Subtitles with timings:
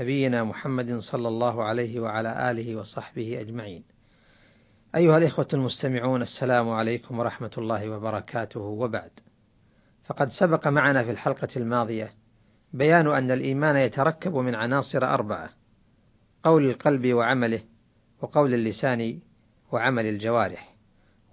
[0.00, 3.84] نبينا محمد صلى الله عليه وعلى آله وصحبه أجمعين.
[4.94, 9.10] أيها الإخوة المستمعون السلام عليكم ورحمة الله وبركاته وبعد.
[10.04, 12.12] فقد سبق معنا في الحلقة الماضية
[12.72, 15.50] بيان أن الإيمان يتركب من عناصر أربعة:
[16.42, 17.60] قول القلب وعمله،
[18.22, 19.18] وقول اللسان
[19.72, 20.74] وعمل الجوارح،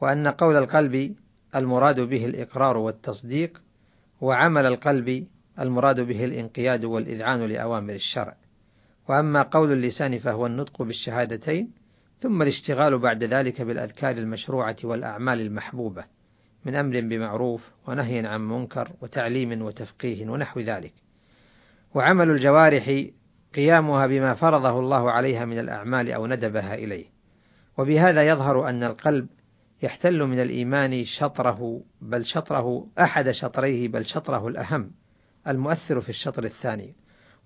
[0.01, 1.15] وأن قول القلب
[1.55, 3.61] المراد به الإقرار والتصديق،
[4.21, 5.27] وعمل القلب
[5.59, 8.35] المراد به الانقياد والإذعان لأوامر الشرع.
[9.09, 11.71] وأما قول اللسان فهو النطق بالشهادتين
[12.19, 16.05] ثم الاشتغال بعد ذلك بالأذكار المشروعة والأعمال المحبوبة
[16.65, 20.93] من أمر بمعروف ونهي عن منكر وتعليم وتفقيه ونحو ذلك.
[21.95, 23.03] وعمل الجوارح
[23.55, 27.05] قيامها بما فرضه الله عليها من الأعمال أو ندبها إليه.
[27.77, 29.27] وبهذا يظهر أن القلب
[29.83, 34.91] يحتل من الإيمان شطره بل شطره أحد شطريه بل شطره الأهم
[35.47, 36.95] المؤثر في الشطر الثاني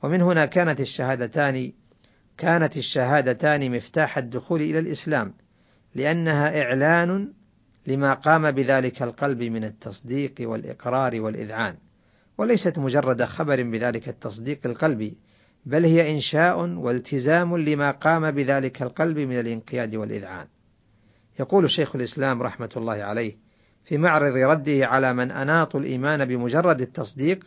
[0.04, 1.72] ومن هنا كانت الشهادتان
[2.38, 5.34] كانت الشهادتان مفتاح الدخول إلى الإسلام
[5.96, 7.34] لأنها إعلان
[7.88, 11.76] لما قام بذلك القلب من التصديق والإقرار والإذعان
[12.38, 15.18] وليست مجرد خبر بذلك التصديق القلبي
[15.66, 20.48] بل هي إنشاء والتزام لما قام بذلك القلب من الانقياد والإذعان.
[21.40, 23.36] يقول شيخ الإسلام رحمة الله عليه
[23.86, 27.46] في معرض رده على من أناطوا الإيمان بمجرد التصديق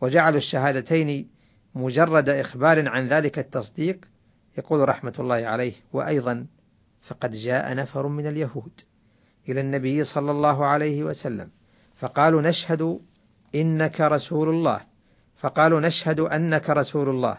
[0.00, 1.35] وجعلوا الشهادتين
[1.76, 4.04] مجرد إخبار عن ذلك التصديق
[4.58, 6.46] يقول رحمة الله عليه وأيضا
[7.06, 8.72] فقد جاء نفر من اليهود
[9.48, 11.48] إلى النبي صلى الله عليه وسلم
[11.96, 12.98] فقالوا نشهد
[13.54, 14.80] إنك رسول الله
[15.36, 17.38] فقالوا نشهد أنك رسول الله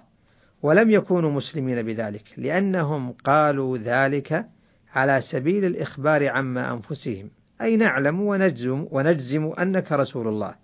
[0.62, 4.46] ولم يكونوا مسلمين بذلك لأنهم قالوا ذلك
[4.94, 7.30] على سبيل الإخبار عما أنفسهم
[7.62, 10.56] أي نعلم ونجزم ونجزم أنك رسول الله.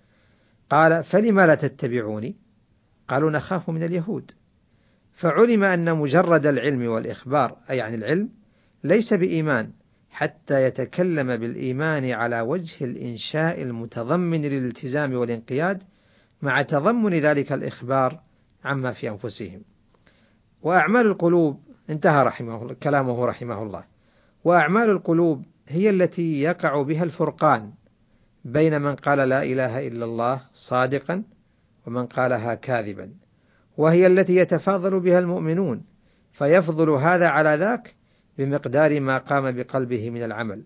[0.69, 2.42] قال فلم لا تتبعوني؟
[3.13, 4.31] قالوا نخاف من اليهود.
[5.13, 8.29] فعلم أن مجرد العلم والإخبار أي عن العلم
[8.84, 9.69] ليس بإيمان
[10.09, 15.84] حتى يتكلم بالإيمان على وجه الإنشاء المتضمن للالتزام والانقياد
[16.41, 18.19] مع تضمن ذلك الإخبار
[18.66, 19.62] عما في أنفسهم.
[20.62, 21.59] وأعمال القلوب
[21.90, 23.84] انتهى رحمه كلامه رحمه الله.
[24.44, 27.72] وأعمال القلوب هي التي يقع بها الفرقان
[28.45, 31.24] بين من قال لا إله إلا الله صادقا
[31.88, 33.09] ومن قالها كاذبا.
[33.77, 35.83] وهي التي يتفاضل بها المؤمنون
[36.33, 37.95] فيفضل هذا على ذاك
[38.38, 40.63] بمقدار ما قام بقلبه من العمل.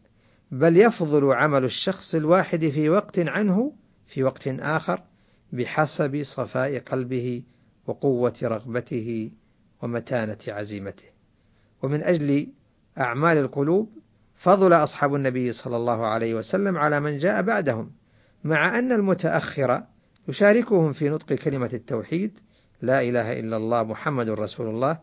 [0.51, 3.73] بل يفضل عمل الشخص الواحد في وقت عنه
[4.07, 5.01] في وقت آخر
[5.53, 7.43] بحسب صفاء قلبه
[7.87, 9.31] وقوة رغبته
[9.81, 11.05] ومتانة عزيمته.
[11.83, 12.47] ومن أجل
[12.97, 13.89] أعمال القلوب
[14.35, 17.91] فضل أصحاب النبي صلى الله عليه وسلم على من جاء بعدهم
[18.43, 19.83] مع أن المتأخر
[20.27, 22.39] يشاركهم في نطق كلمة التوحيد
[22.81, 24.99] لا إله إلا الله محمد رسول الله.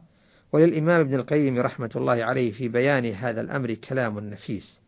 [0.53, 4.81] وللإمام ابن القيم رحمة الله عليه في بيان هذا الأمر كلام نفيس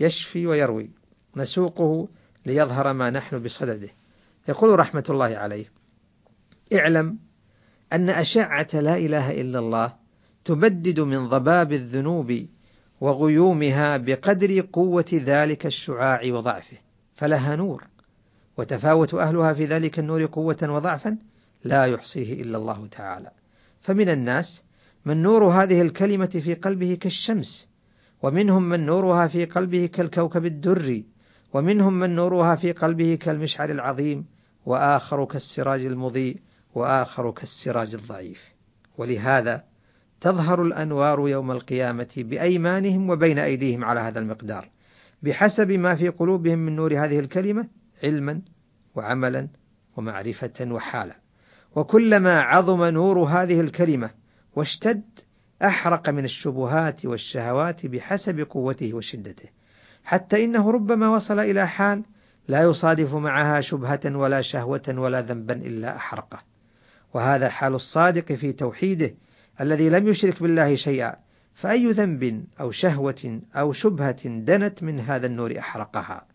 [0.00, 0.90] يشفي ويروي
[1.36, 2.08] نسوقه
[2.46, 3.88] ليظهر ما نحن بصدده.
[4.48, 5.64] يقول رحمة الله عليه
[6.74, 7.18] اعلم
[7.92, 9.92] أن أشعة لا إله إلا الله
[10.44, 12.46] تبدد من ضباب الذنوب
[13.00, 16.76] وغيومها بقدر قوة ذلك الشعاع وضعفه
[17.16, 17.93] فلها نور.
[18.56, 21.18] وتفاوت أهلها في ذلك النور قوة وضعفا
[21.64, 23.30] لا يحصيه إلا الله تعالى.
[23.82, 24.62] فمن الناس
[25.04, 27.68] من نور هذه الكلمة في قلبه كالشمس
[28.22, 31.04] ومنهم من نورها في قلبه كالكوكب الدري
[31.52, 34.24] ومنهم من نورها في قلبه كالمشعل العظيم
[34.66, 36.36] وآخر كالسراج المضيء
[36.74, 38.54] وآخر كالسراج الضعيف.
[38.98, 39.64] ولهذا
[40.20, 44.68] تظهر الأنوار يوم القيامة بأيمانهم وبين أيديهم على هذا المقدار
[45.22, 47.68] بحسب ما في قلوبهم من نور هذه الكلمة
[48.04, 48.40] علما
[48.94, 49.48] وعملا
[49.96, 51.16] ومعرفة وحالا.
[51.76, 54.10] وكلما عظم نور هذه الكلمة
[54.56, 55.02] واشتد
[55.62, 59.48] أحرق من الشبهات والشهوات بحسب قوته وشدته.
[60.04, 62.04] حتى إنه ربما وصل إلى حال
[62.48, 66.38] لا يصادف معها شبهة ولا شهوة ولا ذنبا إلا أحرقه.
[67.14, 69.10] وهذا حال الصادق في توحيده
[69.60, 71.16] الذي لم يشرك بالله شيئا
[71.54, 76.33] فأي ذنب أو شهوة أو شبهة دنت من هذا النور أحرقها.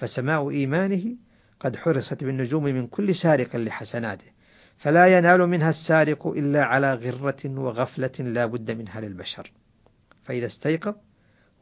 [0.00, 1.16] فسماء إيمانه
[1.60, 4.26] قد حرصت بالنجوم من كل سارق لحسناته
[4.78, 9.52] فلا ينال منها السارق إلا على غرة وغفلة لا بد منها للبشر.
[10.22, 10.94] فإذا استيقظ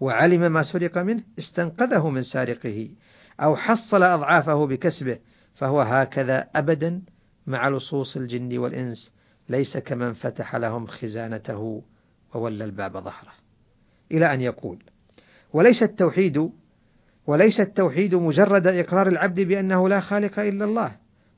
[0.00, 2.88] وعلم ما سرق منه استنقذه من سارقه
[3.40, 5.18] أو حصل أضعافه بكسبه
[5.54, 7.02] فهو هكذا أبدا
[7.46, 9.12] مع لصوص الجن والإنس.
[9.48, 11.82] ليس كمن فتح لهم خزانته
[12.34, 13.32] وولى الباب ظهره.
[14.12, 14.78] إلى أن يقول
[15.52, 16.50] وليس التوحيد
[17.28, 20.92] وليس التوحيد مجرد إقرار العبد بأنه لا خالق إلا الله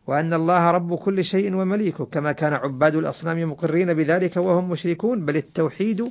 [0.07, 5.37] وأن الله رب كل شيء ومليكه كما كان عباد الأصنام مقرين بذلك وهم مشركون بل
[5.37, 6.05] التوحيد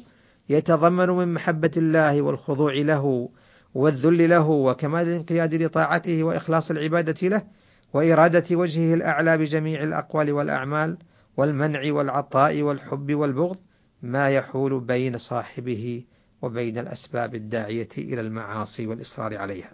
[0.50, 3.30] يتضمن من محبة الله والخضوع له
[3.74, 7.44] والذل له وكمال الانقياد لطاعته وإخلاص العبادة له
[7.94, 10.98] وإرادة وجهه الأعلى بجميع الأقوال والأعمال
[11.38, 13.58] والمنع والعطاء والحب والبغض
[14.02, 16.04] ما يحول بين صاحبه
[16.42, 19.72] وبين الأسباب الداعية إلى المعاصي والإصرار عليها.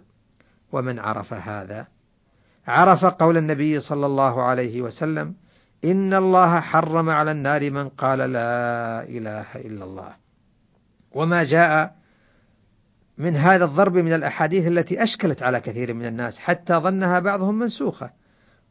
[0.72, 1.86] ومن عرف هذا؟
[2.66, 5.34] عرف قول النبي صلى الله عليه وسلم
[5.84, 10.14] إن الله حرم على النار من قال لا إله إلا الله.
[11.12, 11.94] وما جاء
[13.18, 18.10] من هذا الضرب من الأحاديث التي أشكلت على كثير من الناس حتى ظنها بعضهم منسوخة.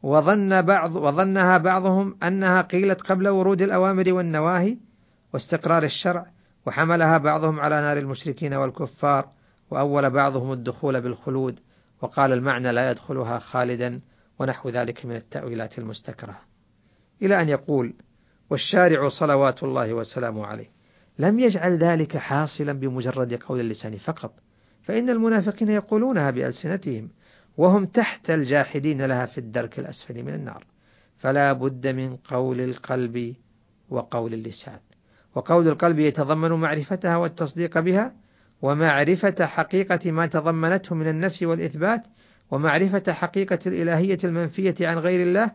[0.02, 4.78] وظن بعض وظنها بعضهم أنها قيلت قبل ورود الأوامر والنواهي
[5.34, 6.26] واستقرار الشرع.
[6.66, 9.28] وحملها بعضهم على نار المشركين والكفار
[9.70, 11.60] وأول بعضهم الدخول بالخلود
[12.02, 14.00] وقال المعنى لا يدخلها خالدا
[14.38, 16.40] ونحو ذلك من التأويلات المستكرهة
[17.22, 17.94] إلى أن يقول
[18.50, 20.70] والشارع صلوات الله وسلامه عليه.
[21.18, 24.32] لم يجعل ذلك حاصلا بمجرد قول اللسان فقط
[24.82, 27.08] فإن المنافقين يقولونها بألسنتهم
[27.56, 30.64] وهم تحت الجاحدين لها في الدرك الأسفل من النار.
[31.18, 33.34] فلا بد من قول القلب
[33.88, 34.78] وقول اللسان.
[35.36, 38.12] وقول القلب يتضمن معرفتها والتصديق بها
[38.62, 42.02] ومعرفة حقيقة ما تضمنته من النفي والإثبات
[42.50, 45.52] ومعرفة حقيقة الإلهية المنفية عن غير الله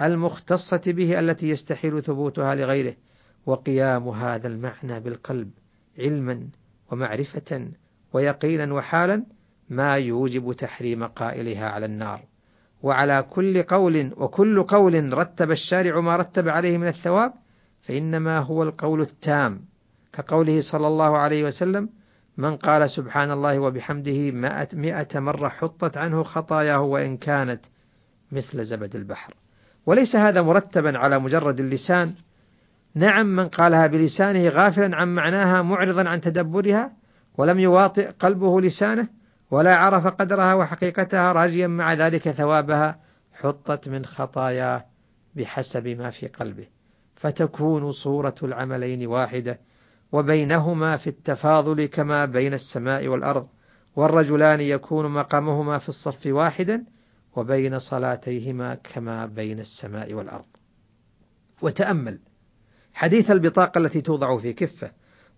[0.00, 2.94] المختصة به التي يستحيل ثبوتها لغيره.
[3.46, 5.50] وقيام هذا المعنى بالقلب
[5.98, 6.48] علما
[6.90, 7.68] ومعرفة
[8.12, 9.24] ويقينا وحالا
[9.70, 12.20] ما يوجب تحريم قائلها على النار.
[12.82, 17.32] وعلى كل قول وكل قول رتب الشارع ما رتب عليه من الثواب
[17.82, 19.60] فإنما هو القول التام
[20.12, 21.88] كقوله صلى الله عليه وسلم
[22.36, 24.30] من قال سبحان الله وبحمده
[24.72, 27.60] مئة مرة حطت عنه خطاياه وإن كانت
[28.32, 29.34] مثل زبد البحر
[29.86, 32.14] وليس هذا مرتبا على مجرد اللسان.
[32.94, 36.92] نعم من قالها بلسانه غافلا عن معناها معرضا عن تدبرها
[37.38, 39.08] ولم يواطئ قلبه لسانه
[39.50, 42.98] ولا عرف قدرها وحقيقتها راجيا مع ذلك ثوابها
[43.32, 44.84] حطت من خطاياه
[45.36, 46.66] بحسب ما في قلبه.
[47.22, 49.58] فتكون صورة العملين واحدة
[50.12, 53.46] وبينهما في التفاضل كما بين السماء والأرض
[53.96, 56.84] والرجلان يكون مقامهما في الصف واحدا
[57.36, 60.44] وبين صلاتيهما كما بين السماء والأرض.
[61.62, 62.18] وتأمل
[62.94, 64.90] حديث البطاقة التي توضع في كفة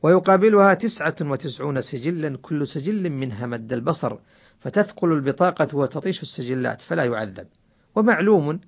[0.03, 4.17] ويقابلها تسعة وتسعون سجلا كل سجل منها مد البصر
[4.61, 7.47] فتثقل البطاقة وتطيش السجلات فلا يعذب.
[7.95, 8.61] ومعلوم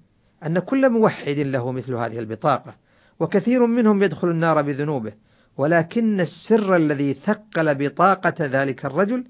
[0.47, 2.86] أن كل موحد له مثل هذه البطاقة
[3.21, 5.13] وكثير منهم يدخل النار بذنوبه
[5.57, 9.25] ولكن السر الذي ثقل بطاقة ذلك الرجل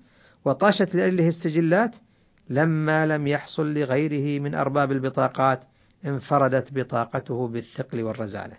[0.44, 1.96] وطاشت لأجله السجلات
[2.50, 5.60] لما لم يحصل لغيره من أرباب البطاقات
[6.06, 8.56] انفردت بطاقته بالثقل والرزالة.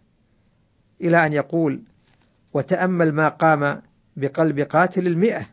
[1.02, 1.82] إلى أن يقول
[2.54, 3.82] وتأمل ما قام
[4.18, 5.48] بقلب قاتل المئة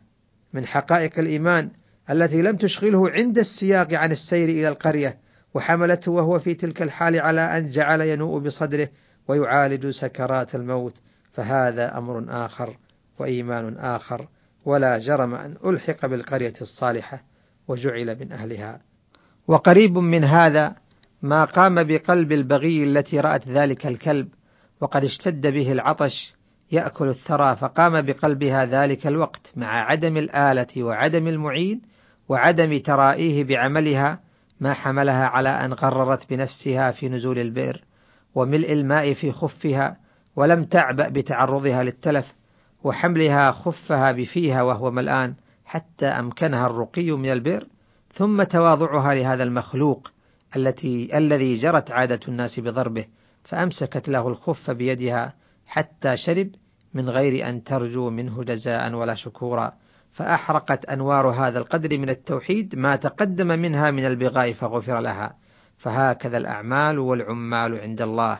[0.53, 1.69] من حقائق الإيمان
[2.09, 5.17] التي لم تشغله عند السياق عن السير إلى القرية
[5.53, 8.89] وحملته وهو في تلك الحال على أن جعل ينوء بصدره
[9.27, 10.93] ويعالج سكرات الموت
[11.31, 12.77] فهذا أمر آخر
[13.19, 14.27] وإيمان آخر
[14.65, 17.23] ولا جرم أن ألحق بالقرية الصالحة
[17.67, 18.79] وجعل من أهلها.
[19.47, 20.75] وقريب من هذا
[21.21, 24.27] ما قام بقلب البغي التي رأت ذلك الكلب
[24.81, 26.33] وقد اشتد به العطش
[26.71, 31.81] يأكل الثرى فقام بقلبها ذلك الوقت مع عدم الآلة وعدم المعين
[32.29, 34.19] وعدم ترائيه بعملها
[34.59, 37.83] ما حملها على أن غررت بنفسها في نزول البئر.
[38.35, 39.97] وملء الماء في خفها
[40.35, 42.33] ولم تعبأ بتعرضها للتلف
[42.83, 45.33] وحملها خفها بفيها وهو ملآن
[45.65, 47.67] حتى أمكنها الرقي من البئر
[48.13, 50.11] ثم تواضعها لهذا المخلوق
[50.55, 53.05] التي الذي جرت عادة الناس بضربه
[53.43, 55.33] فأمسكت له الخف بيدها
[55.65, 56.49] حتى شرب
[56.93, 59.73] من غير أن ترجو منه جزاء ولا شكورا
[60.11, 65.35] فأحرقت أنوار هذا القدر من التوحيد ما تقدم منها من البغاء فغفر لها
[65.77, 68.39] فهكذا الأعمال والعمال عند الله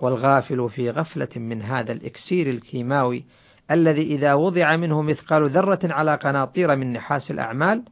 [0.00, 3.24] والغافل في غفلة من هذا الإكسير الكيماوي
[3.70, 7.82] الذي إذا وضع منه مثقال ذرة على قناطير من نحاس الأعمال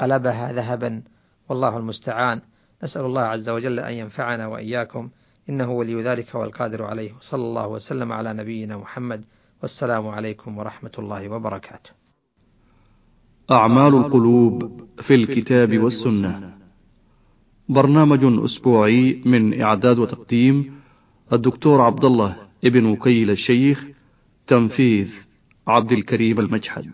[0.00, 1.02] قلبها ذهبا.
[1.48, 2.40] والله المستعان.
[2.84, 5.10] نسأل الله عز وجل أن ينفعنا وإياكم.
[5.48, 7.12] إنه ولي ذلك والقادر عليه.
[7.12, 9.24] وصلى الله وسلم على نبينا محمد.
[9.62, 11.90] والسلام عليكم ورحمة الله وبركاته.
[13.50, 16.61] أعمال القلوب في الكتاب والسنة.
[17.72, 20.74] برنامج أسبوعي من إعداد وتقديم
[21.32, 23.84] الدكتور عبد الله ابن وكيل الشيخ
[24.46, 25.08] تنفيذ
[25.66, 26.92] عبد الكريم المجحد.